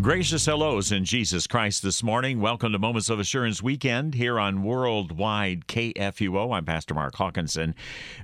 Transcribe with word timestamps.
Gracious 0.00 0.46
hellos 0.46 0.90
in 0.90 1.04
Jesus 1.04 1.46
Christ 1.46 1.82
this 1.82 2.02
morning. 2.02 2.40
Welcome 2.40 2.72
to 2.72 2.78
Moments 2.78 3.10
of 3.10 3.20
Assurance 3.20 3.62
Weekend 3.62 4.14
here 4.14 4.40
on 4.40 4.62
Worldwide 4.62 5.66
KFUO. 5.68 6.56
I'm 6.56 6.64
Pastor 6.64 6.94
Mark 6.94 7.14
Hawkinson. 7.16 7.74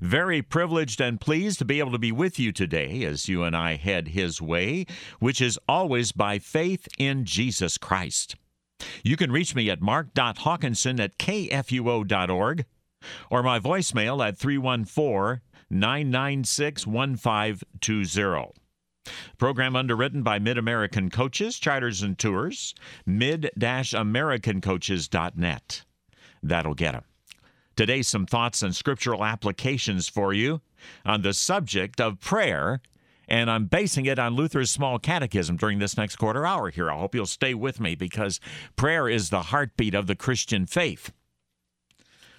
Very 0.00 0.40
privileged 0.40 0.98
and 1.00 1.20
pleased 1.20 1.58
to 1.58 1.66
be 1.66 1.78
able 1.78 1.92
to 1.92 1.98
be 1.98 2.10
with 2.10 2.38
you 2.38 2.52
today 2.52 3.04
as 3.04 3.28
you 3.28 3.44
and 3.44 3.54
I 3.54 3.76
head 3.76 4.08
His 4.08 4.40
way, 4.40 4.86
which 5.20 5.42
is 5.42 5.58
always 5.68 6.10
by 6.10 6.38
faith 6.38 6.88
in 6.98 7.26
Jesus 7.26 7.76
Christ. 7.76 8.34
You 9.04 9.16
can 9.16 9.30
reach 9.30 9.54
me 9.54 9.68
at 9.68 9.82
mark.hawkinson 9.82 10.98
at 10.98 11.18
kfuo.org 11.18 12.64
or 13.30 13.42
my 13.42 13.60
voicemail 13.60 14.26
at 14.26 14.38
314 14.38 15.42
996 15.70 16.86
1520. 16.86 18.67
Program 19.38 19.74
underwritten 19.76 20.22
by 20.22 20.38
Mid 20.38 20.58
American 20.58 21.08
Coaches, 21.10 21.58
Charters 21.58 22.02
and 22.02 22.18
Tours, 22.18 22.74
mid-americancoaches.net. 23.06 25.82
That'll 26.42 26.74
get 26.74 26.92
them. 26.92 27.04
Today, 27.76 28.02
some 28.02 28.26
thoughts 28.26 28.62
and 28.62 28.74
scriptural 28.74 29.24
applications 29.24 30.08
for 30.08 30.32
you 30.32 30.60
on 31.04 31.22
the 31.22 31.32
subject 31.32 32.00
of 32.00 32.20
prayer, 32.20 32.80
and 33.28 33.48
I'm 33.50 33.66
basing 33.66 34.06
it 34.06 34.18
on 34.18 34.34
Luther's 34.34 34.70
Small 34.70 34.98
Catechism 34.98 35.56
during 35.56 35.78
this 35.78 35.96
next 35.96 36.16
quarter 36.16 36.44
hour 36.44 36.70
here. 36.70 36.90
I 36.90 36.98
hope 36.98 37.14
you'll 37.14 37.26
stay 37.26 37.54
with 37.54 37.78
me 37.78 37.94
because 37.94 38.40
prayer 38.74 39.08
is 39.08 39.30
the 39.30 39.42
heartbeat 39.42 39.94
of 39.94 40.08
the 40.08 40.16
Christian 40.16 40.66
faith. 40.66 41.12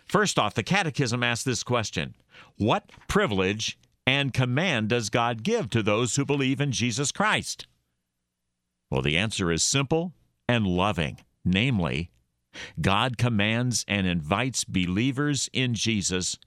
First 0.05 0.39
off, 0.39 0.55
the 0.55 0.63
Catechism 0.63 1.23
asks 1.23 1.45
this 1.45 1.63
question 1.63 2.15
What 2.57 2.89
privilege 3.07 3.77
and 4.09 4.33
command 4.33 4.89
does 4.89 5.11
God 5.11 5.43
give 5.43 5.69
to 5.69 5.83
those 5.83 6.15
who 6.15 6.25
believe 6.25 6.59
in 6.59 6.71
Jesus 6.71 7.11
Christ? 7.11 7.67
Well, 8.89 9.03
the 9.03 9.15
answer 9.15 9.51
is 9.51 9.61
simple 9.63 10.13
and 10.47 10.65
loving. 10.65 11.19
Namely, 11.45 12.09
God 12.81 13.19
commands 13.19 13.85
and 13.87 14.07
invites 14.07 14.63
believers 14.63 15.47
in 15.53 15.75
Jesus 15.75 16.39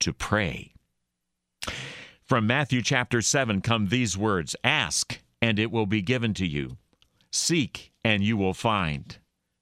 to 0.00 0.14
pray. 0.14 0.72
From 2.24 2.46
Matthew 2.46 2.80
chapter 2.80 3.20
7 3.20 3.60
come 3.60 3.88
these 3.88 4.16
words 4.16 4.56
Ask, 4.64 5.20
and 5.42 5.58
it 5.58 5.70
will 5.70 5.84
be 5.84 6.00
given 6.00 6.32
to 6.32 6.46
you. 6.46 6.78
Seek, 7.30 7.92
and 8.02 8.24
you 8.24 8.38
will 8.38 8.54
find. 8.54 9.18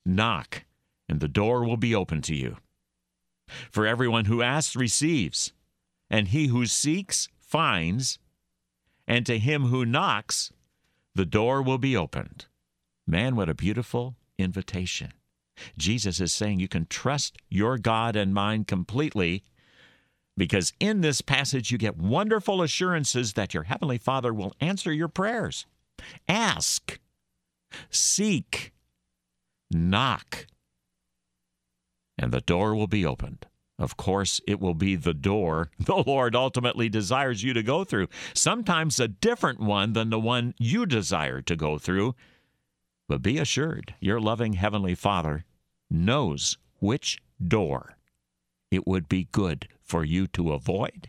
Knock, 0.07 0.67
and 1.09 1.19
the 1.19 1.27
door 1.27 1.65
will 1.65 1.77
be 1.77 1.97
open 1.97 2.23
to 2.23 2.35
you. 2.37 2.59
For 3.73 3.89
everyone 3.89 4.27
who 4.27 4.41
asks 4.41 4.77
receives, 4.77 5.53
and 6.09 6.29
he 6.29 6.47
who 6.47 6.65
seeks 6.67 7.29
finds, 7.51 8.19
and 9.09 9.27
to 9.27 9.39
him 9.39 9.67
who 9.67 9.85
knocks, 9.85 10.53
the 11.15 11.27
door 11.27 11.61
will 11.61 11.79
be 11.79 11.97
opened. 11.97 12.47
Man, 13.07 13.35
what 13.35 13.49
a 13.49 13.55
beautiful 13.55 14.15
invitation. 14.39 15.13
Jesus 15.77 16.21
is 16.21 16.33
saying 16.33 16.61
you 16.61 16.69
can 16.69 16.87
trust 16.87 17.37
your 17.49 17.77
God 17.77 18.15
and 18.15 18.33
mine 18.33 18.65
completely 18.65 19.43
because 20.37 20.73
in 20.79 21.01
this 21.01 21.21
passage 21.21 21.71
you 21.71 21.77
get 21.77 21.99
wonderful 21.99 22.63
assurances 22.63 23.33
that 23.35 23.53
your 23.53 23.65
Heavenly 23.65 23.99
Father 23.99 24.33
will 24.33 24.55
answer 24.61 24.93
your 24.93 25.09
prayers. 25.09 25.67
Ask, 26.29 26.99
seek, 27.91 28.73
knock, 29.71 30.47
and 32.17 32.33
the 32.33 32.41
door 32.41 32.75
will 32.75 32.87
be 32.87 33.05
opened. 33.05 33.47
Of 33.81 33.97
course, 33.97 34.43
it 34.47 34.61
will 34.61 34.75
be 34.75 34.95
the 34.95 35.15
door 35.15 35.71
the 35.79 36.05
Lord 36.07 36.37
ultimately 36.37 36.91
desires 36.91 37.43
you 37.43 37.55
to 37.55 37.63
go 37.63 37.83
through, 37.83 38.09
sometimes 38.35 39.01
a 39.01 39.09
different 39.09 39.59
one 39.59 39.95
than 39.95 40.11
the 40.11 40.21
one 40.21 40.55
you 40.59 40.85
desire 40.85 41.41
to 41.41 41.57
go 41.57 41.79
through. 41.79 42.15
But 43.09 43.23
be 43.23 43.39
assured, 43.39 43.95
your 43.99 44.21
loving 44.21 44.53
Heavenly 44.53 44.95
Father 44.95 45.45
knows 45.91 46.59
which 46.79 47.21
door 47.45 47.97
it 48.71 48.87
would 48.87 49.09
be 49.09 49.29
good 49.33 49.67
for 49.81 50.05
you 50.05 50.27
to 50.29 50.53
avoid 50.53 51.09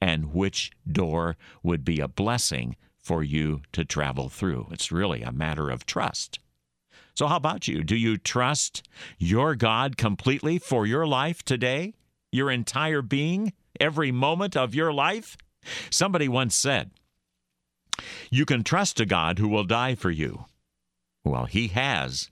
and 0.00 0.34
which 0.34 0.72
door 0.90 1.36
would 1.62 1.84
be 1.84 2.00
a 2.00 2.08
blessing 2.08 2.76
for 2.98 3.22
you 3.22 3.62
to 3.72 3.84
travel 3.84 4.28
through. 4.28 4.66
It's 4.70 4.92
really 4.92 5.22
a 5.22 5.32
matter 5.32 5.70
of 5.70 5.86
trust. 5.86 6.40
So, 7.14 7.26
how 7.26 7.36
about 7.36 7.66
you? 7.66 7.82
Do 7.82 7.96
you 7.96 8.16
trust 8.16 8.86
your 9.18 9.54
God 9.54 9.96
completely 9.96 10.58
for 10.58 10.86
your 10.86 11.06
life 11.06 11.42
today? 11.42 11.94
Your 12.32 12.50
entire 12.50 13.02
being, 13.02 13.52
every 13.80 14.12
moment 14.12 14.56
of 14.56 14.74
your 14.74 14.92
life? 14.92 15.36
Somebody 15.90 16.28
once 16.28 16.54
said, 16.54 16.90
You 18.30 18.44
can 18.44 18.64
trust 18.64 19.00
a 19.00 19.06
God 19.06 19.38
who 19.38 19.48
will 19.48 19.64
die 19.64 19.94
for 19.94 20.10
you. 20.10 20.46
Well, 21.24 21.46
He 21.46 21.68
has, 21.68 22.30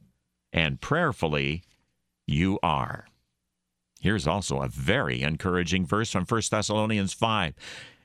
and 0.52 0.80
prayerfully, 0.80 1.62
you 2.26 2.58
are. 2.62 3.06
Here's 4.00 4.26
also 4.26 4.60
a 4.60 4.68
very 4.68 5.22
encouraging 5.22 5.86
verse 5.86 6.10
from 6.10 6.24
1 6.24 6.42
Thessalonians 6.50 7.12
5 7.12 7.54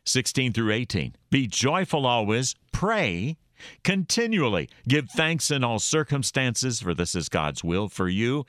16 0.03 0.53
through 0.53 0.71
18. 0.71 1.15
Be 1.29 1.45
joyful 1.45 2.07
always, 2.07 2.55
pray 2.71 3.37
continually, 3.83 4.69
give 4.87 5.09
thanks 5.09 5.51
in 5.51 5.63
all 5.63 5.79
circumstances, 5.79 6.81
for 6.81 6.93
this 6.93 7.15
is 7.15 7.29
God's 7.29 7.63
will 7.63 7.89
for 7.89 8.09
you 8.09 8.45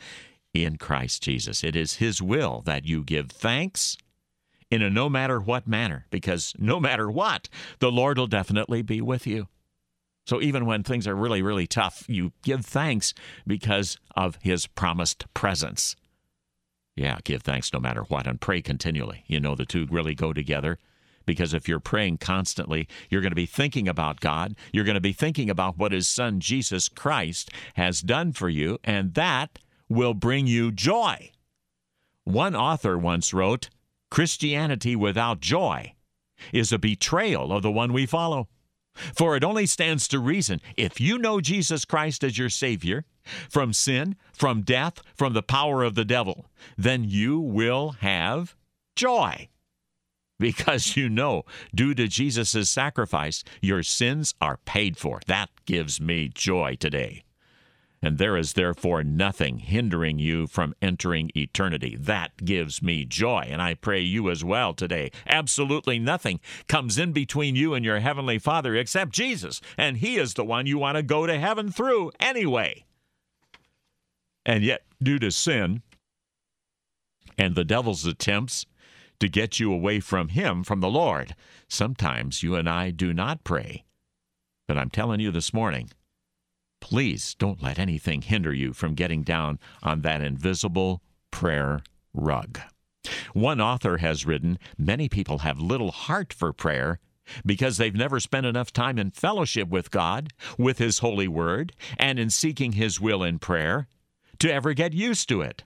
in 0.55 0.77
Christ 0.77 1.23
Jesus. 1.23 1.65
It 1.65 1.77
is 1.77 1.97
His 1.97 2.21
will 2.21 2.63
that 2.67 2.85
you 2.85 3.03
give 3.03 3.31
thanks 3.31 3.97
in 4.71 4.83
a 4.83 4.91
no 4.91 5.09
matter 5.09 5.39
what 5.39 5.67
manner, 5.67 6.07
because 6.11 6.55
no 6.59 6.81
matter 6.81 7.11
what, 7.11 7.49
the 7.79 7.93
Lord 7.93 8.19
will 8.19 8.27
definitely 8.27 8.83
be 8.83 9.01
with 9.01 9.27
you. 9.27 9.49
So 10.27 10.41
even 10.41 10.67
when 10.67 10.83
things 10.83 11.07
are 11.07 11.17
really, 11.17 11.43
really 11.43 11.67
tough, 11.67 12.05
you 12.09 12.33
give 12.43 12.65
thanks 12.65 13.13
because 13.47 13.99
of 14.17 14.39
His 14.43 14.67
promised 14.67 15.27
presence. 15.35 15.97
Yeah, 16.95 17.19
give 17.25 17.43
thanks 17.43 17.73
no 17.73 17.81
matter 17.81 18.03
what 18.03 18.27
and 18.27 18.41
pray 18.41 18.63
continually. 18.63 19.25
You 19.27 19.41
know, 19.41 19.55
the 19.55 19.65
two 19.65 19.87
really 19.91 20.15
go 20.15 20.33
together 20.33 20.79
because 21.27 21.55
if 21.55 21.69
you're 21.69 21.81
praying 21.81 22.19
constantly, 22.19 22.89
you're 23.09 23.21
going 23.21 23.31
to 23.31 23.37
be 23.37 23.47
thinking 23.47 23.89
about 23.89 24.21
God. 24.21 24.55
You're 24.73 24.85
going 24.85 24.95
to 24.95 25.01
be 25.01 25.13
thinking 25.13 25.51
about 25.51 25.79
what 25.79 25.93
His 25.93 26.09
Son, 26.09 26.41
Jesus 26.41 26.89
Christ, 26.89 27.51
has 27.75 28.01
done 28.01 28.33
for 28.33 28.49
you, 28.49 28.79
and 28.85 29.15
that 29.15 29.59
will 29.93 30.15
bring 30.15 30.47
you 30.47 30.73
joy. 30.73 31.31
One 32.25 32.57
author 32.57 32.99
once 32.99 33.33
wrote 33.33 33.69
Christianity 34.11 34.97
without 34.97 35.41
joy 35.41 35.95
is 36.53 36.73
a 36.73 36.79
betrayal 36.79 37.53
of 37.53 37.63
the 37.63 37.71
one 37.71 37.93
we 37.93 38.07
follow. 38.07 38.49
For 39.15 39.37
it 39.37 39.45
only 39.45 39.67
stands 39.67 40.07
to 40.09 40.19
reason 40.19 40.61
if 40.77 41.01
you 41.01 41.19
know 41.19 41.41
Jesus 41.41 41.85
Christ 41.85 42.23
as 42.23 42.37
your 42.37 42.51
Savior 42.51 43.05
from 43.49 43.73
sin, 43.73 44.17
from 44.35 44.63
death, 44.63 45.01
from 45.15 45.33
the 45.33 45.43
power 45.43 45.83
of 45.83 45.95
the 45.95 46.05
devil, 46.05 46.47
then 46.77 47.05
you 47.05 47.41
will 47.41 47.93
have 48.01 48.55
joy. 48.95 49.49
Because 50.39 50.97
you 50.97 51.09
know, 51.09 51.45
due 51.75 51.95
to 51.95 52.09
Jesus' 52.09 52.69
sacrifice, 52.69 53.45
your 53.61 53.83
sins 53.83 54.35
are 54.41 54.59
paid 54.65 54.97
for. 54.97 55.21
That 55.27 55.51
gives 55.65 56.01
me 56.01 56.29
joy 56.29 56.77
today 56.79 57.23
and 58.03 58.19
there 58.19 58.37
is 58.37 58.55
therefore 58.55 59.05
nothing 59.05 59.61
hindering 59.61 60.19
you 60.19 60.49
from 60.49 60.75
entering 60.83 61.31
eternity. 61.37 61.97
That 61.97 62.45
gives 62.45 62.83
me 62.83 63.05
joy, 63.05 63.47
and 63.49 63.63
I 63.63 63.75
pray 63.75 64.01
you 64.01 64.29
as 64.29 64.45
well 64.45 64.75
today. 64.75 65.13
Absolutely 65.27 66.01
nothing 66.01 66.41
comes 66.67 66.99
in 66.99 67.13
between 67.13 67.55
you 67.55 67.75
and 67.75 67.85
your 67.85 68.01
Heavenly 68.01 68.39
Father 68.39 68.75
except 68.75 69.13
Jesus, 69.13 69.61
and 69.79 69.99
He 69.99 70.17
is 70.17 70.35
the 70.35 70.45
one 70.45 70.67
you 70.67 70.79
want 70.79 70.97
to 70.97 71.03
go 71.03 71.27
to 71.27 71.39
heaven 71.39 71.71
through 71.71 72.11
anyway. 72.19 72.85
And 74.45 74.65
yet, 74.65 74.83
due 75.01 75.21
to 75.21 75.31
sin 75.31 75.83
and 77.39 77.55
the 77.55 77.65
devil's 77.65 78.05
attempts 78.05 78.67
to 79.21 79.29
get 79.29 79.61
you 79.61 79.73
away 79.73 80.01
from 80.01 80.29
Him, 80.29 80.65
from 80.65 80.81
the 80.81 80.91
Lord, 80.91 81.37
sometimes 81.69 82.43
you 82.43 82.57
and 82.57 82.69
I 82.69 82.91
do 82.91 83.15
not 83.15 83.45
pray. 83.45 83.85
But 84.67 84.77
I'm 84.77 84.91
telling 84.91 85.21
you 85.21 85.31
this 85.31 85.55
morning, 85.55 85.91
please 86.83 87.35
don't 87.37 87.63
let 87.63 87.79
anything 87.79 88.21
hinder 88.21 88.53
you 88.53 88.73
from 88.73 88.95
getting 88.95 89.23
down 89.23 89.59
on 89.83 90.03
that 90.03 90.21
invisible 90.21 91.01
prayer 91.31 91.81
rug. 92.13 92.59
One 93.33 93.61
author 93.61 93.99
has 93.99 94.27
written 94.27 94.59
Many 94.77 95.09
people 95.09 95.39
have 95.39 95.61
little 95.61 95.93
heart 95.93 96.33
for 96.33 96.53
prayer 96.53 96.99
because 97.47 97.77
they've 97.77 97.95
never 97.95 98.19
spent 98.19 98.47
enough 98.47 98.73
time 98.73 98.99
in 98.99 99.13
fellowship 99.13 99.69
with 99.69 99.93
God, 99.93 100.33
with 100.59 100.79
His 100.79 100.99
holy 100.99 101.29
word, 101.29 101.73
and 101.99 102.19
in 102.19 102.31
seeking 102.31 102.73
His 102.73 103.01
will 103.01 103.23
in 103.23 103.39
prayer 103.39 103.87
to 104.41 104.53
ever 104.53 104.75
get 104.75 104.93
used 104.93 105.29
to 105.29 105.41
it. 105.41 105.63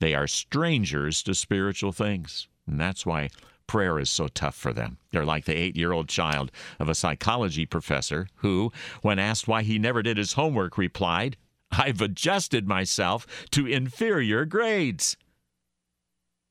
They 0.00 0.14
are 0.14 0.28
strangers 0.28 1.24
to 1.24 1.34
spiritual 1.34 1.92
things. 1.92 2.46
And 2.68 2.80
that's 2.80 3.04
why 3.04 3.30
prayer 3.66 3.98
is 3.98 4.10
so 4.10 4.28
tough 4.28 4.54
for 4.54 4.72
them. 4.72 4.98
They're 5.10 5.24
like 5.24 5.44
the 5.44 5.56
eight 5.56 5.76
year 5.76 5.92
old 5.92 6.08
child 6.08 6.50
of 6.78 6.88
a 6.88 6.94
psychology 6.94 7.66
professor 7.66 8.28
who, 8.36 8.72
when 9.02 9.18
asked 9.18 9.48
why 9.48 9.62
he 9.62 9.78
never 9.78 10.02
did 10.02 10.16
his 10.16 10.34
homework, 10.34 10.78
replied, 10.78 11.36
I've 11.70 12.00
adjusted 12.00 12.68
myself 12.68 13.26
to 13.50 13.66
inferior 13.66 14.44
grades. 14.44 15.16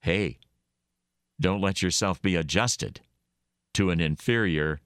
Hey, 0.02 0.40
don't 1.40 1.62
let 1.62 1.82
yourself 1.82 2.22
be 2.22 2.36
adjusted 2.36 3.02
to 3.74 3.90
an 3.90 4.00
inferior 4.00 4.80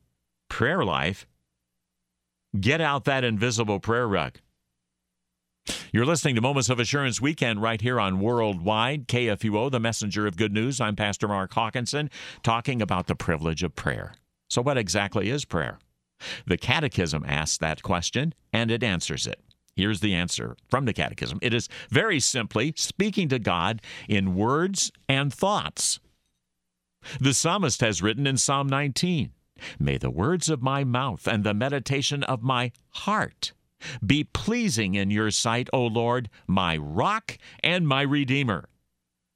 prayer 0.50 0.84
life. 0.84 1.28
Get 2.60 2.82
out 2.82 3.06
that 3.06 3.24
invisible 3.24 3.80
prayer 3.80 4.08
rug. 4.08 4.40
You're 5.92 6.06
listening 6.06 6.36
to 6.36 6.42
Moments 6.42 6.70
of 6.70 6.80
Assurance 6.80 7.20
Weekend 7.20 7.64
right 7.64 7.82
here 7.82 8.00
on 8.00 8.20
Worldwide 8.20 9.08
KFUO, 9.08 9.72
the 9.72 9.80
messenger 9.80 10.28
of 10.28 10.38
good 10.38 10.54
news. 10.54 10.80
I'm 10.80 10.96
Pastor 10.96 11.28
Mark 11.28 11.52
Hawkinson, 11.52 12.12
talking 12.44 12.80
about 12.80 13.08
the 13.08 13.16
privilege 13.16 13.64
of 13.64 13.74
prayer. 13.74 14.14
So, 14.52 14.62
what 14.62 14.78
exactly 14.78 15.32
is 15.32 15.46
prayer? 15.46 15.80
The 16.46 16.58
Catechism 16.58 17.26
asks 17.28 17.58
that 17.58 17.82
question, 17.82 18.36
and 18.54 18.70
it 18.70 18.84
answers 18.84 19.26
it. 19.26 19.42
Here's 19.76 20.00
the 20.00 20.14
answer 20.14 20.56
from 20.70 20.86
the 20.86 20.94
Catechism 20.94 21.40
it 21.42 21.56
is 21.56 21.68
very 21.90 22.20
simply 22.20 22.72
speaking 22.76 23.28
to 23.30 23.40
God 23.40 23.82
in 24.08 24.36
words 24.36 24.92
and 25.08 25.34
thoughts. 25.34 26.00
The 27.20 27.34
psalmist 27.34 27.82
has 27.82 28.04
written 28.04 28.28
in 28.28 28.38
Psalm 28.38 28.70
19 28.70 29.32
May 29.80 29.98
the 29.98 30.12
words 30.12 30.50
of 30.50 30.62
my 30.62 30.84
mouth 30.84 31.28
and 31.28 31.44
the 31.44 31.56
meditation 31.56 32.22
of 32.24 32.44
my 32.44 32.74
heart 32.90 33.54
be 34.06 34.24
pleasing 34.24 34.96
in 34.96 35.12
your 35.12 35.32
sight, 35.32 35.70
O 35.74 35.86
Lord, 35.86 36.30
my 36.48 36.78
rock 36.78 37.38
and 37.64 37.88
my 37.88 38.02
redeemer. 38.02 38.70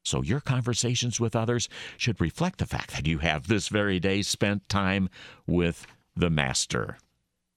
So 0.03 0.21
your 0.21 0.41
conversations 0.41 1.19
with 1.19 1.35
others 1.35 1.69
should 1.97 2.19
reflect 2.19 2.59
the 2.59 2.65
fact 2.65 2.91
that 2.91 3.07
you 3.07 3.19
have 3.19 3.47
this 3.47 3.69
very 3.69 3.99
day 3.99 4.21
spent 4.21 4.67
time 4.67 5.09
with 5.47 5.87
the 6.15 6.29
Master 6.29 6.97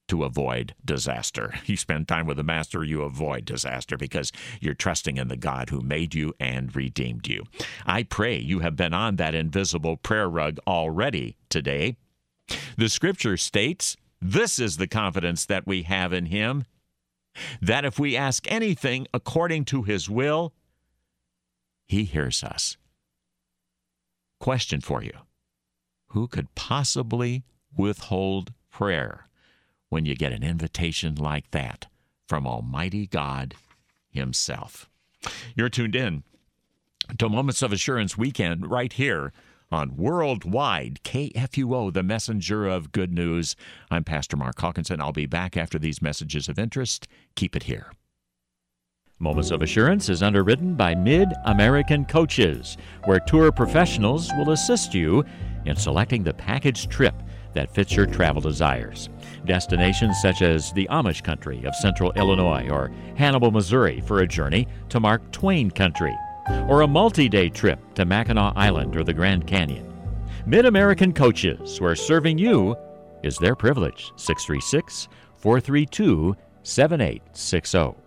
to 0.07 0.23
avoid 0.23 0.73
disaster. 0.83 1.53
You 1.65 1.75
spend 1.75 2.07
time 2.07 2.25
with 2.25 2.37
the 2.37 2.43
Master, 2.43 2.83
you 2.83 3.01
avoid 3.01 3.43
disaster 3.43 3.97
because 3.97 4.31
you're 4.61 4.73
trusting 4.73 5.17
in 5.17 5.27
the 5.27 5.35
God 5.35 5.69
who 5.69 5.81
made 5.81 6.15
you 6.15 6.33
and 6.39 6.73
redeemed 6.73 7.27
you. 7.27 7.43
I 7.85 8.03
pray 8.03 8.37
you 8.37 8.59
have 8.59 8.77
been 8.77 8.93
on 8.93 9.17
that 9.17 9.35
invisible 9.35 9.97
prayer 9.97 10.29
rug 10.29 10.59
already 10.65 11.35
today. 11.49 11.97
The 12.77 12.87
scripture 12.87 13.35
states, 13.35 13.97
This 14.21 14.59
is 14.59 14.77
the 14.77 14.87
confidence 14.87 15.45
that 15.45 15.67
we 15.67 15.83
have 15.83 16.13
in 16.13 16.27
Him 16.27 16.63
that 17.61 17.85
if 17.85 17.99
we 17.99 18.15
ask 18.15 18.49
anything 18.51 19.07
according 19.13 19.65
to 19.65 19.83
his 19.83 20.09
will, 20.09 20.53
he 21.85 22.03
hears 22.03 22.43
us. 22.43 22.77
Question 24.39 24.81
for 24.81 25.01
you 25.01 25.13
Who 26.07 26.27
could 26.27 26.53
possibly 26.55 27.43
withhold 27.75 28.53
prayer 28.71 29.27
when 29.89 30.05
you 30.05 30.15
get 30.15 30.33
an 30.33 30.43
invitation 30.43 31.15
like 31.15 31.51
that 31.51 31.87
from 32.27 32.45
Almighty 32.45 33.07
God 33.07 33.55
Himself? 34.09 34.89
You're 35.55 35.69
tuned 35.69 35.95
in 35.95 36.23
to 37.17 37.29
Moments 37.29 37.61
of 37.61 37.71
Assurance 37.71 38.17
Weekend 38.17 38.69
right 38.69 38.91
here 38.93 39.31
on 39.71 39.95
Worldwide 39.95 40.99
KFUO, 41.03 41.93
the 41.93 42.03
messenger 42.03 42.67
of 42.67 42.91
good 42.91 43.11
news. 43.11 43.55
I'm 43.91 44.03
Pastor 44.03 44.37
Mark 44.37 44.59
Hawkinson. 44.59 45.01
I'll 45.01 45.11
be 45.11 45.25
back 45.25 45.57
after 45.57 45.77
these 45.77 46.01
messages 46.01 46.47
of 46.47 46.57
interest. 46.57 47.07
Keep 47.35 47.55
it 47.55 47.63
here. 47.63 47.91
Moments 49.19 49.49
of 49.49 49.61
Assurance 49.61 50.09
is 50.09 50.21
underwritten 50.21 50.75
by 50.75 50.93
Mid 50.93 51.29
American 51.45 52.05
Coaches, 52.05 52.77
where 53.05 53.19
tour 53.19 53.51
professionals 53.51 54.31
will 54.37 54.51
assist 54.51 54.93
you 54.93 55.25
in 55.65 55.75
selecting 55.75 56.23
the 56.23 56.33
package 56.33 56.87
trip 56.87 57.15
that 57.53 57.73
fits 57.73 57.95
your 57.95 58.05
travel 58.05 58.41
desires. 58.41 59.09
Destinations 59.45 60.21
such 60.21 60.43
as 60.43 60.71
the 60.73 60.87
Amish 60.91 61.23
country 61.23 61.65
of 61.65 61.75
central 61.75 62.11
Illinois 62.13 62.69
or 62.69 62.91
Hannibal, 63.15 63.49
Missouri 63.49 64.01
for 64.01 64.19
a 64.19 64.27
journey 64.27 64.67
to 64.89 64.99
Mark 64.99 65.31
Twain 65.31 65.71
country 65.71 66.15
or 66.67 66.81
a 66.81 66.87
multi 66.87 67.29
day 67.29 67.49
trip 67.49 67.79
to 67.95 68.05
Mackinac 68.05 68.53
Island 68.55 68.95
or 68.95 69.03
the 69.03 69.13
Grand 69.13 69.47
Canyon. 69.47 69.93
Mid 70.45 70.65
American 70.65 71.13
Coaches, 71.13 71.81
where 71.81 71.95
serving 71.95 72.37
you 72.37 72.75
is 73.23 73.37
their 73.37 73.55
privilege. 73.55 74.11
636 74.15 75.07
432 75.37 76.35
7860. 76.63 78.06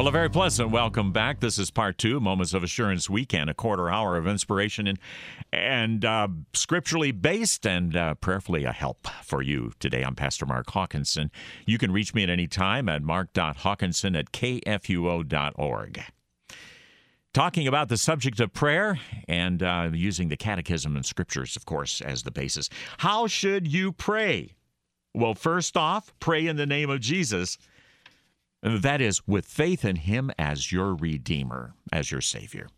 Well, 0.00 0.08
a 0.08 0.12
very 0.12 0.30
pleasant 0.30 0.70
welcome 0.70 1.12
back. 1.12 1.40
This 1.40 1.58
is 1.58 1.70
part 1.70 1.98
two, 1.98 2.20
Moments 2.20 2.54
of 2.54 2.64
Assurance 2.64 3.10
Weekend, 3.10 3.50
a 3.50 3.54
quarter 3.54 3.90
hour 3.90 4.16
of 4.16 4.26
inspiration 4.26 4.86
and 4.86 4.98
and 5.52 6.02
uh, 6.06 6.28
scripturally 6.54 7.12
based 7.12 7.66
and 7.66 7.94
uh, 7.94 8.14
prayerfully 8.14 8.64
a 8.64 8.72
help 8.72 9.06
for 9.22 9.42
you 9.42 9.72
today. 9.78 10.02
I'm 10.02 10.14
Pastor 10.14 10.46
Mark 10.46 10.70
Hawkinson. 10.70 11.30
You 11.66 11.76
can 11.76 11.92
reach 11.92 12.14
me 12.14 12.22
at 12.22 12.30
any 12.30 12.46
time 12.46 12.88
at 12.88 13.02
mark.hawkinson 13.02 14.16
at 14.16 14.32
kfuo.org. 14.32 16.00
Talking 17.34 17.68
about 17.68 17.90
the 17.90 17.98
subject 17.98 18.40
of 18.40 18.54
prayer 18.54 18.98
and 19.28 19.62
uh, 19.62 19.90
using 19.92 20.30
the 20.30 20.36
catechism 20.38 20.96
and 20.96 21.04
scriptures, 21.04 21.56
of 21.56 21.66
course, 21.66 22.00
as 22.00 22.22
the 22.22 22.30
basis. 22.30 22.70
How 22.96 23.26
should 23.26 23.70
you 23.70 23.92
pray? 23.92 24.54
Well, 25.12 25.34
first 25.34 25.76
off, 25.76 26.14
pray 26.20 26.46
in 26.46 26.56
the 26.56 26.64
name 26.64 26.88
of 26.88 27.00
Jesus 27.00 27.58
that 28.62 29.00
is, 29.00 29.26
with 29.26 29.46
faith 29.46 29.84
in 29.84 29.96
Him 29.96 30.30
as 30.38 30.70
your 30.70 30.94
Redeemer, 30.94 31.74
as 31.92 32.10
your 32.10 32.20
Savior. 32.20 32.68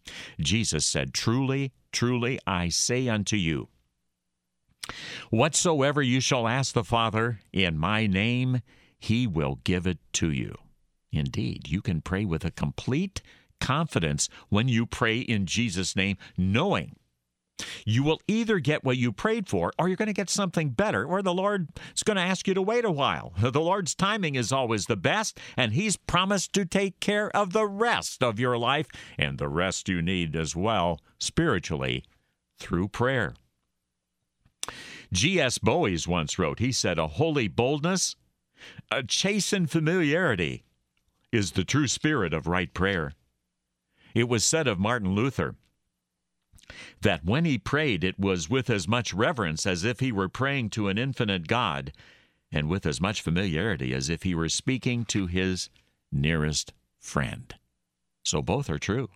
Jesus 0.40 0.86
said, 0.86 1.12
Truly, 1.12 1.72
truly, 1.90 2.38
I 2.46 2.68
say 2.68 3.08
unto 3.08 3.36
you, 3.36 3.68
whatsoever 5.30 6.02
you 6.02 6.20
shall 6.20 6.46
ask 6.46 6.74
the 6.74 6.84
Father 6.84 7.40
in 7.52 7.78
my 7.78 8.06
name, 8.06 8.60
He 8.98 9.26
will 9.26 9.58
give 9.64 9.86
it 9.86 9.98
to 10.14 10.30
you. 10.30 10.54
Indeed, 11.10 11.68
you 11.68 11.82
can 11.82 12.00
pray 12.00 12.24
with 12.24 12.44
a 12.44 12.50
complete 12.50 13.20
confidence 13.60 14.28
when 14.48 14.68
you 14.68 14.86
pray 14.86 15.18
in 15.18 15.46
Jesus' 15.46 15.94
name, 15.94 16.16
knowing 16.36 16.96
you 17.84 18.02
will 18.02 18.20
either 18.26 18.58
get 18.58 18.84
what 18.84 18.96
you 18.96 19.12
prayed 19.12 19.48
for 19.48 19.72
or 19.78 19.88
you're 19.88 19.96
going 19.96 20.06
to 20.06 20.12
get 20.12 20.30
something 20.30 20.70
better, 20.70 21.04
or 21.04 21.22
the 21.22 21.34
Lord 21.34 21.68
is 21.94 22.02
going 22.02 22.16
to 22.16 22.22
ask 22.22 22.46
you 22.46 22.54
to 22.54 22.62
wait 22.62 22.84
a 22.84 22.90
while. 22.90 23.32
The 23.38 23.60
Lord's 23.60 23.94
timing 23.94 24.34
is 24.34 24.52
always 24.52 24.86
the 24.86 24.96
best, 24.96 25.38
and 25.56 25.72
He's 25.72 25.96
promised 25.96 26.52
to 26.54 26.64
take 26.64 27.00
care 27.00 27.34
of 27.36 27.52
the 27.52 27.66
rest 27.66 28.22
of 28.22 28.38
your 28.38 28.58
life 28.58 28.86
and 29.18 29.38
the 29.38 29.48
rest 29.48 29.88
you 29.88 30.02
need 30.02 30.36
as 30.36 30.56
well 30.56 31.00
spiritually 31.18 32.04
through 32.58 32.88
prayer. 32.88 33.34
G.S. 35.12 35.58
Bowes 35.58 36.08
once 36.08 36.38
wrote, 36.38 36.58
he 36.58 36.72
said, 36.72 36.98
A 36.98 37.06
holy 37.06 37.48
boldness, 37.48 38.16
a 38.90 39.02
chastened 39.02 39.70
familiarity 39.70 40.64
is 41.30 41.52
the 41.52 41.64
true 41.64 41.88
spirit 41.88 42.32
of 42.32 42.46
right 42.46 42.72
prayer. 42.72 43.12
It 44.14 44.28
was 44.28 44.44
said 44.44 44.66
of 44.66 44.78
Martin 44.78 45.14
Luther, 45.14 45.54
that 47.00 47.24
when 47.24 47.44
he 47.44 47.58
prayed, 47.58 48.04
it 48.04 48.18
was 48.18 48.50
with 48.50 48.70
as 48.70 48.88
much 48.88 49.12
reverence 49.12 49.66
as 49.66 49.84
if 49.84 50.00
he 50.00 50.12
were 50.12 50.28
praying 50.28 50.70
to 50.70 50.88
an 50.88 50.98
infinite 50.98 51.46
God, 51.46 51.92
and 52.50 52.68
with 52.68 52.86
as 52.86 53.00
much 53.00 53.22
familiarity 53.22 53.94
as 53.94 54.08
if 54.10 54.22
he 54.22 54.34
were 54.34 54.48
speaking 54.48 55.04
to 55.06 55.26
his 55.26 55.70
nearest 56.10 56.72
friend. 56.98 57.54
So 58.24 58.42
both 58.42 58.70
are 58.70 58.78
true. 58.78 59.08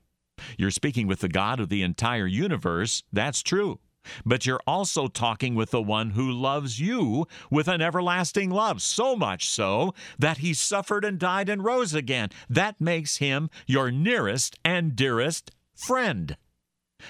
You're 0.58 0.70
speaking 0.70 1.06
with 1.06 1.20
the 1.20 1.28
God 1.28 1.60
of 1.60 1.68
the 1.68 1.82
entire 1.82 2.26
universe, 2.26 3.02
that's 3.12 3.42
true. 3.42 3.78
But 4.24 4.46
you're 4.46 4.60
also 4.66 5.08
talking 5.08 5.54
with 5.54 5.70
the 5.70 5.82
one 5.82 6.10
who 6.10 6.30
loves 6.30 6.80
you 6.80 7.26
with 7.50 7.68
an 7.68 7.82
everlasting 7.82 8.50
love, 8.50 8.80
so 8.80 9.16
much 9.16 9.48
so 9.48 9.94
that 10.18 10.38
he 10.38 10.54
suffered 10.54 11.04
and 11.04 11.18
died 11.18 11.48
and 11.48 11.64
rose 11.64 11.94
again. 11.94 12.30
That 12.48 12.80
makes 12.80 13.16
him 13.16 13.50
your 13.66 13.90
nearest 13.90 14.56
and 14.64 14.94
dearest 14.94 15.50
friend. 15.74 16.36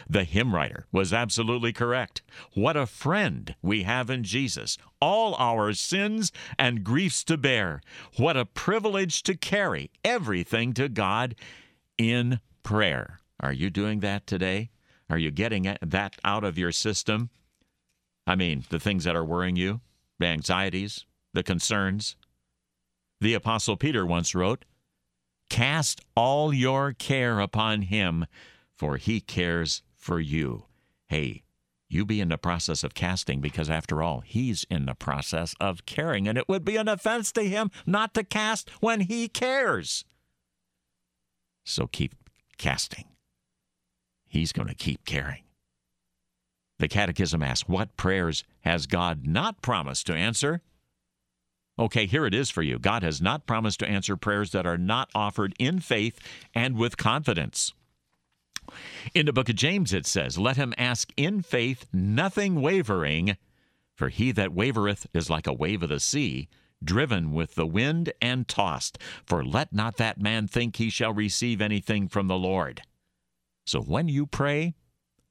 The 0.09 0.25
hymn 0.25 0.55
writer 0.55 0.87
was 0.93 1.13
absolutely 1.13 1.73
correct. 1.73 2.23
What 2.55 2.77
a 2.77 2.87
friend 2.87 3.55
we 3.63 3.85
have 3.85 4.11
in 4.11 4.25
Jesus, 4.25 4.79
all 5.01 5.35
our 5.37 5.73
sins 5.73 6.33
and 6.59 6.85
griefs 6.85 7.25
to 7.25 7.37
bear. 7.37 7.81
What 8.17 8.37
a 8.37 8.45
privilege 8.45 9.23
to 9.25 9.37
carry 9.37 9.91
everything 10.05 10.73
to 10.75 10.89
God 10.89 11.35
in 11.99 12.41
prayer. 12.63 13.21
Are 13.41 13.53
you 13.53 13.71
doing 13.71 14.01
that 14.01 14.27
today? 14.27 14.71
Are 15.09 15.19
you 15.19 15.31
getting 15.31 15.77
that 15.81 16.17
out 16.25 16.45
of 16.45 16.59
your 16.59 16.73
system? 16.73 17.31
I 18.27 18.35
mean, 18.35 18.65
the 18.71 18.81
things 18.81 19.05
that 19.05 19.15
are 19.15 19.25
worrying 19.25 19.57
you, 19.57 19.81
the 20.19 20.27
anxieties, 20.27 21.05
the 21.33 21.43
concerns. 21.43 22.17
The 23.21 23.35
Apostle 23.35 23.77
Peter 23.77 24.05
once 24.05 24.35
wrote, 24.35 24.65
Cast 25.49 26.01
all 26.17 26.53
your 26.53 26.93
care 26.93 27.39
upon 27.39 27.83
him 27.83 28.27
for 28.77 28.97
he 28.97 29.21
cares 29.21 29.83
for 29.97 30.21
you. 30.21 30.67
Hey, 31.07 31.43
you 31.89 32.05
be 32.05 32.21
in 32.21 32.29
the 32.29 32.39
process 32.39 32.83
of 32.83 32.95
casting 32.95 33.41
because, 33.41 33.71
after 33.71 34.03
all, 34.03 34.21
he's 34.21 34.65
in 34.71 34.87
the 34.87 34.95
process 34.95 35.55
of 35.61 35.87
caring, 35.87 36.27
and 36.27 36.37
it 36.37 36.49
would 36.49 36.65
be 36.65 36.77
an 36.77 36.89
offense 36.89 37.31
to 37.33 37.43
him 37.43 37.71
not 37.87 38.13
to 38.15 38.25
cast 38.25 38.71
when 38.81 39.03
he 39.03 39.29
cares. 39.29 40.05
So 41.65 41.87
keep 41.87 42.15
casting. 42.59 43.05
He's 44.27 44.53
going 44.53 44.69
to 44.69 44.75
keep 44.75 45.05
caring. 45.05 45.43
The 46.79 46.89
Catechism 46.89 47.43
asks, 47.43 47.69
What 47.69 47.97
prayers 47.97 48.45
has 48.61 48.87
God 48.87 49.27
not 49.27 49.63
promised 49.63 50.07
to 50.09 50.15
answer? 50.15 50.61
Okay, 51.79 52.07
here 52.07 52.27
it 52.27 52.35
is 52.35 52.51
for 52.51 52.63
you. 52.63 52.79
God 52.79 53.03
has 53.03 53.21
not 53.21 53.47
promised 53.47 53.81
to 53.81 53.89
answer 53.89 54.17
prayers 54.17 54.53
that 54.53 54.67
are 54.67 54.79
not 54.79 55.11
offered 55.15 55.55
in 55.59 55.81
faith 55.81 56.19
and 56.55 56.77
with 56.77 56.97
confidence. 56.97 57.73
In 59.15 59.27
the 59.27 59.33
book 59.33 59.49
of 59.49 59.57
James, 59.57 59.93
it 59.93 60.07
says, 60.07 60.39
Let 60.39 60.57
him 60.57 60.75
ask 60.77 61.13
in 61.17 61.43
faith, 61.43 61.87
nothing 61.93 62.61
wavering, 62.61 63.37
for 63.95 64.09
he 64.09 64.33
that 64.33 64.55
wavereth 64.55 65.07
is 65.15 65.31
like 65.31 65.47
a 65.47 65.53
wave 65.53 65.83
of 65.83 65.89
the 65.89 66.01
sea, 66.01 66.49
driven 66.83 67.33
with 67.33 67.55
the 67.55 67.67
wind 67.67 68.13
and 68.21 68.47
tossed. 68.47 68.99
For 69.25 69.45
let 69.45 69.73
not 69.73 69.97
that 69.97 70.21
man 70.21 70.47
think 70.47 70.77
he 70.77 70.91
shall 70.91 71.13
receive 71.13 71.61
anything 71.61 72.09
from 72.09 72.29
the 72.29 72.39
Lord. 72.39 72.83
So 73.65 73.81
when 73.81 74.09
you 74.09 74.27
pray, 74.27 74.75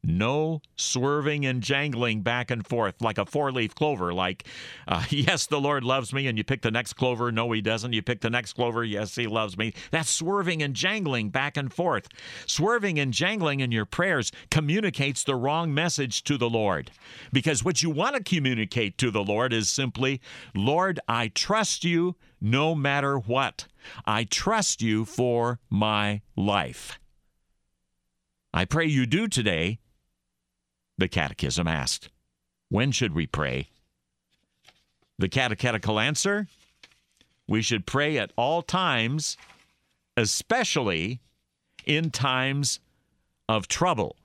no 0.05 0.62
swerving 0.75 1.45
and 1.45 1.62
jangling 1.62 2.21
back 2.21 2.51
and 2.51 2.65
forth 2.65 3.01
like 3.01 3.17
a 3.17 3.25
four 3.25 3.51
leaf 3.51 3.74
clover, 3.75 4.13
like, 4.13 4.45
uh, 4.88 5.03
yes, 5.09 5.47
the 5.47 5.59
Lord 5.59 5.83
loves 5.83 6.13
me, 6.13 6.27
and 6.27 6.38
you 6.38 6.43
pick 6.43 6.62
the 6.62 6.71
next 6.71 6.93
clover, 6.93 7.31
no, 7.31 7.51
he 7.51 7.62
doesn't. 7.62 7.93
You 7.93 8.01
pick 8.01 8.21
the 8.21 8.29
next 8.29 8.53
clover, 8.53 8.83
yes, 8.83 9.15
he 9.15 9.27
loves 9.27 9.57
me. 9.57 9.74
That's 9.91 10.09
swerving 10.09 10.62
and 10.62 10.74
jangling 10.74 11.29
back 11.29 11.57
and 11.57 11.74
forth. 11.74 12.07
Swerving 12.45 13.00
and 13.00 13.13
jangling 13.13 13.59
in 13.59 13.71
your 13.71 13.85
prayers 13.85 14.31
communicates 14.51 15.24
the 15.24 15.35
wrong 15.35 15.74
message 15.74 16.24
to 16.25 16.38
the 16.38 16.50
Lord. 16.50 16.91
Because 17.31 17.63
what 17.63 17.81
you 17.81 17.89
want 17.89 18.15
to 18.15 18.24
communicate 18.24 18.97
to 19.00 19.12
the 19.12 19.24
Lord 19.24 19.53
is 19.53 19.69
simply, 19.69 20.21
Lord, 20.53 21.00
I 21.07 21.29
trust 21.29 21.83
you 21.83 22.15
no 22.39 22.75
matter 22.75 23.17
what. 23.17 23.67
I 24.05 24.24
trust 24.24 24.81
you 24.81 25.05
for 25.05 25.59
my 25.69 26.21
life. 26.35 27.00
I 28.53 28.65
pray 28.65 28.85
you 28.85 29.05
do 29.05 29.27
today 29.27 29.79
the 30.97 31.07
Catechism 31.07 31.67
asked. 31.67 32.09
When 32.69 32.91
should 32.91 33.13
we 33.13 33.27
pray? 33.27 33.69
The 35.17 35.29
catechetical 35.29 35.99
answer 35.99 36.47
we 37.47 37.61
should 37.61 37.85
pray 37.85 38.17
at 38.17 38.31
all 38.35 38.61
times, 38.61 39.37
especially 40.17 41.19
in 41.85 42.09
times 42.09 42.79
of 43.47 43.67
trouble. 43.67 44.15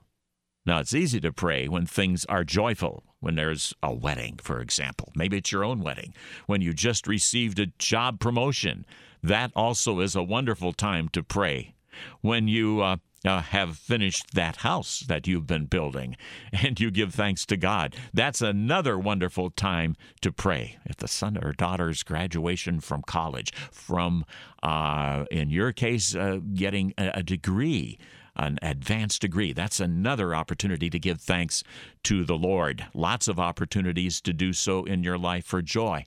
Now, 0.65 0.79
it's 0.79 0.95
easy 0.95 1.21
to 1.21 1.33
pray 1.33 1.69
when 1.69 1.87
things 1.87 2.25
are 2.27 2.45
joyful, 2.45 3.03
when 3.21 3.35
there's 3.35 3.75
a 3.83 3.93
wedding, 3.93 4.39
for 4.43 4.61
example. 4.61 5.13
Maybe 5.15 5.39
it's 5.39 5.53
your 5.53 5.65
own 5.65 5.81
wedding, 5.81 6.15
when 6.47 6.61
you 6.61 6.73
just 6.73 7.07
received 7.07 7.59
a 7.59 7.67
job 7.79 8.21
promotion. 8.21 8.87
That 9.23 9.53
also 9.55 10.01
is 10.01 10.17
a 10.17 10.23
wonderful 10.23 10.73
time 10.73 11.09
to 11.11 11.23
pray. 11.23 11.75
When 12.23 12.49
you 12.49 12.81
uh, 12.81 12.97
uh, 13.25 13.43
have 13.43 13.77
finished 13.77 14.35
that 14.35 14.57
house 14.57 15.01
that 15.01 15.27
you've 15.27 15.47
been 15.47 15.67
building 15.67 16.17
and 16.53 16.81
you 16.81 16.91
give 16.91 17.15
thanks 17.15 17.45
to 17.47 17.57
God. 17.57 17.95
That's 18.13 18.41
another 18.41 18.99
wonderful 18.99 19.51
time 19.51 19.97
to 20.23 20.33
pray. 20.33 20.79
If 20.85 20.97
the 20.97 21.09
son 21.09 21.39
or 21.43 21.53
daughter's 21.53 22.03
graduation 22.03 22.81
from 22.81 23.03
college, 23.03 23.53
from, 23.71 24.25
uh, 24.63 25.25
in 25.31 25.51
your 25.51 25.73
case, 25.73 26.15
uh, 26.15 26.41
getting 26.55 26.95
a, 26.97 27.11
a 27.15 27.23
degree, 27.23 27.99
an 28.37 28.59
advanced 28.63 29.21
degree. 29.21 29.53
That's 29.53 29.81
another 29.81 30.35
opportunity 30.35 30.89
to 30.89 30.99
give 30.99 31.21
thanks 31.21 31.63
to 32.05 32.25
the 32.25 32.39
Lord. 32.39 32.87
Lots 32.95 33.29
of 33.29 33.39
opportunities 33.39 34.21
to 34.23 34.33
do 34.33 34.53
so 34.53 34.85
in 34.85 35.03
your 35.03 35.19
life 35.19 35.45
for 35.45 35.61
joy. 35.61 36.07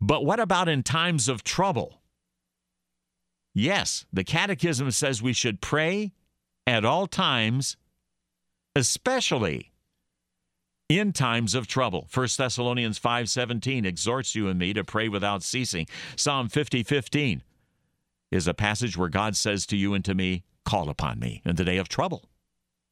But 0.00 0.24
what 0.24 0.40
about 0.40 0.68
in 0.68 0.82
times 0.82 1.28
of 1.28 1.44
trouble? 1.44 2.00
Yes, 3.58 4.06
the 4.12 4.22
Catechism 4.22 4.92
says 4.92 5.20
we 5.20 5.32
should 5.32 5.60
pray 5.60 6.12
at 6.64 6.84
all 6.84 7.08
times, 7.08 7.76
especially 8.76 9.72
in 10.88 11.12
times 11.12 11.56
of 11.56 11.66
trouble. 11.66 12.06
1 12.14 12.28
Thessalonians 12.38 13.00
5:17 13.00 13.84
exhorts 13.84 14.36
you 14.36 14.46
and 14.46 14.60
me 14.60 14.72
to 14.74 14.84
pray 14.84 15.08
without 15.08 15.42
ceasing. 15.42 15.88
Psalm 16.14 16.48
50:15 16.48 17.42
is 18.30 18.46
a 18.46 18.54
passage 18.54 18.96
where 18.96 19.08
God 19.08 19.36
says 19.36 19.66
to 19.66 19.76
you 19.76 19.92
and 19.92 20.04
to 20.04 20.14
me, 20.14 20.44
"Call 20.64 20.88
upon 20.88 21.18
me 21.18 21.42
in 21.44 21.56
the 21.56 21.64
day 21.64 21.78
of 21.78 21.88
trouble. 21.88 22.30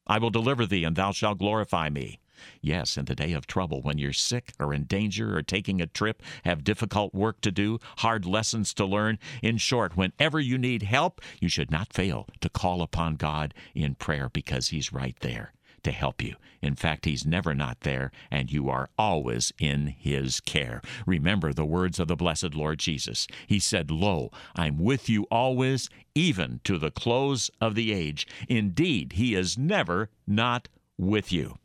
I 0.04 0.18
will 0.18 0.30
deliver 0.30 0.66
thee 0.66 0.82
and 0.82 0.96
thou 0.96 1.12
shalt 1.12 1.38
glorify 1.38 1.90
me." 1.90 2.18
Yes, 2.61 2.97
in 2.97 3.05
the 3.07 3.14
day 3.14 3.33
of 3.33 3.47
trouble, 3.47 3.83
when 3.83 3.99
you're 3.99 4.12
sick 4.12 4.52
or 4.59 4.75
in 4.75 4.85
danger 4.85 5.37
or 5.37 5.43
taking 5.43 5.81
a 5.81 5.87
trip, 5.87 6.23
have 6.45 6.64
difficult 6.64 7.14
work 7.14 7.40
to 7.43 7.50
do, 7.50 7.78
hard 7.99 8.26
lessons 8.26 8.75
to 8.75 8.85
learn. 8.85 9.19
In 9.43 9.57
short, 9.59 9.97
whenever 9.97 10.40
you 10.40 10.59
need 10.59 10.83
help, 10.83 11.21
you 11.40 11.49
should 11.49 11.71
not 11.71 11.93
fail 11.93 12.28
to 12.40 12.49
call 12.49 12.83
upon 12.83 13.16
God 13.16 13.55
in 13.75 13.95
prayer 13.95 14.28
because 14.28 14.69
He's 14.69 14.93
right 14.93 15.16
there 15.21 15.52
to 15.87 15.93
help 15.93 16.21
you. 16.21 16.35
In 16.61 16.75
fact, 16.75 17.05
He's 17.05 17.25
never 17.25 17.55
not 17.55 17.83
there, 17.83 18.11
and 18.28 18.50
you 18.50 18.69
are 18.69 18.90
always 18.99 19.52
in 19.59 19.87
His 19.87 20.40
care. 20.40 20.83
Remember 21.07 21.52
the 21.52 21.64
words 21.64 22.00
of 22.00 22.09
the 22.09 22.16
blessed 22.16 22.55
Lord 22.55 22.81
Jesus. 22.81 23.28
He 23.47 23.61
said, 23.61 23.90
Lo, 23.90 24.33
I'm 24.57 24.78
with 24.78 25.09
you 25.09 25.28
always, 25.31 25.88
even 26.14 26.61
to 26.64 26.76
the 26.76 26.90
close 26.90 27.50
of 27.61 27.76
the 27.76 27.93
age. 27.93 28.26
Indeed, 28.49 29.12
He 29.12 29.37
is 29.37 29.57
never 29.57 30.11
not 30.26 30.69
with 30.99 31.33
you. 31.33 31.59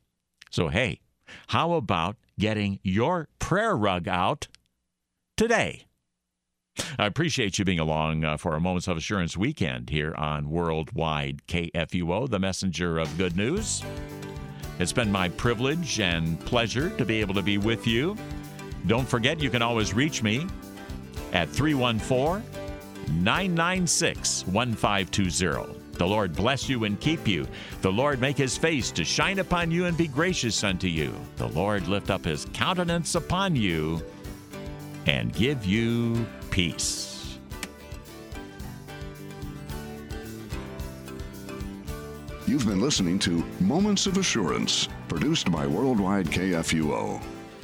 So, 0.52 0.68
hey, 0.68 1.00
how 1.48 1.74
about 1.74 2.18
getting 2.38 2.80
your 2.84 3.30
prayer 3.40 3.76
rug 3.76 4.08
out 4.08 4.50
today? 5.38 5.86
I 7.00 7.06
appreciate 7.06 7.58
you 7.58 7.66
being 7.66 7.80
along 7.80 8.24
uh, 8.24 8.38
for 8.38 8.56
a 8.56 8.60
Moments 8.60 8.88
of 8.88 8.98
Assurance 8.98 9.38
weekend 9.38 9.90
here 9.90 10.14
on 10.16 10.50
Worldwide 10.50 11.42
KFUO, 11.48 12.30
the 12.30 12.40
messenger 12.40 13.00
of 13.00 13.18
good 13.18 13.38
news. 13.38 13.82
It's 14.80 14.94
been 14.94 15.12
my 15.12 15.30
privilege 15.30 16.00
and 16.00 16.40
pleasure 16.42 16.90
to 16.92 17.06
be 17.06 17.22
able 17.22 17.34
to 17.36 17.42
be 17.42 17.58
with 17.58 17.88
you. 17.88 18.18
Don't 18.88 19.08
forget, 19.08 19.40
you 19.40 19.50
can 19.50 19.62
always 19.62 19.94
reach 19.94 20.22
me 20.22 20.48
at 21.34 21.50
314 21.50 22.44
996 23.24 24.48
1520. 24.48 25.81
The 26.02 26.08
Lord 26.08 26.36
bless 26.36 26.68
you 26.68 26.86
and 26.86 27.00
keep 27.00 27.28
you. 27.28 27.46
The 27.84 27.92
Lord 27.92 28.20
make 28.20 28.36
his 28.36 28.58
face 28.58 28.90
to 28.94 29.06
shine 29.06 29.38
upon 29.38 29.70
you 29.70 29.86
and 29.86 29.96
be 29.96 30.08
gracious 30.08 30.64
unto 30.64 30.88
you. 30.88 31.14
The 31.38 31.50
Lord 31.50 31.88
lift 31.88 32.10
up 32.10 32.26
his 32.26 32.48
countenance 32.54 33.14
upon 33.14 33.56
you 33.56 34.02
and 35.06 35.32
give 35.32 35.64
you 35.64 36.26
peace. 36.50 37.38
You've 42.48 42.66
been 42.66 42.82
listening 42.82 43.20
to 43.20 43.46
Moments 43.60 44.08
of 44.08 44.18
Assurance, 44.18 44.90
produced 45.08 45.52
by 45.52 45.68
Worldwide 45.68 46.26
KFUO. 46.26 47.22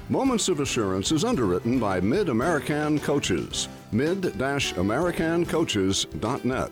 Moments 0.09 0.47
of 0.47 0.59
Assurance 0.59 1.11
is 1.11 1.25
underwritten 1.25 1.79
by 1.79 1.99
Mid 1.99 2.29
American 2.29 2.99
Coaches. 2.99 3.67
mid-americancoaches.net. 3.91 6.71